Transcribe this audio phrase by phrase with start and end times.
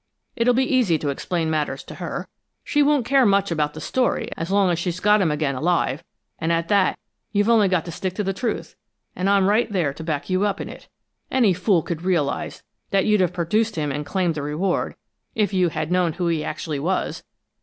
[0.35, 2.27] It'll be easy to explain matters to her;
[2.63, 6.03] she won't care much about the story as long as she's got him again alive,
[6.39, 6.97] and at that
[7.31, 8.75] you've only got to stick to the truth,
[9.15, 10.89] and I'm right there to back you up in it.
[11.29, 14.95] Any fool could realize that you'd have produced him and claimed the reward,
[15.35, 17.21] if you had known who he actually was.